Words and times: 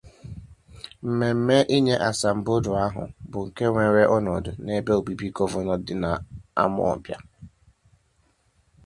Memme 1.19 1.55
inye 1.77 1.95
àsàmbodo 2.09 2.71
ahụ 2.85 3.03
bụ 3.29 3.39
nke 3.47 3.65
weere 3.75 4.03
ọnọdụ 4.15 4.51
n'ebe 4.63 4.91
obibi 4.99 5.27
gọvanọ 5.35 5.73
dị 5.85 5.93
n'Amawbịa 6.01 7.17